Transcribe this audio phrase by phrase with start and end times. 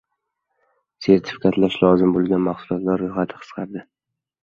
[1.09, 3.89] Sertifikatlash lozim bo‘lgan mahsulotlar ro‘yxati qisqardi